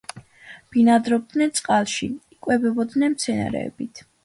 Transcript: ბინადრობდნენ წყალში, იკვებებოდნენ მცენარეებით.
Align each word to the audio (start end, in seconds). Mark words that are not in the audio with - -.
ბინადრობდნენ 0.75 1.51
წყალში, 1.59 2.11
იკვებებოდნენ 2.39 3.17
მცენარეებით. 3.19 4.07